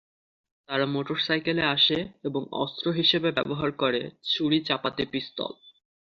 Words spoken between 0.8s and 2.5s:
মোটরসাইকেলে আসে এবং